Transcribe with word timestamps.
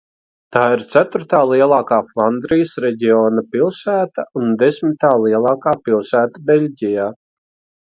Tā 0.55 0.61
ir 0.75 0.83
ceturtā 0.93 1.41
lielākā 1.49 1.99
Flandrijas 2.13 2.73
reģiona 2.87 3.45
pilsēta 3.57 4.27
un 4.43 4.57
desmitā 4.65 5.15
lielākā 5.27 5.77
pilsēta 5.91 6.45
Beļģijā. 6.51 7.09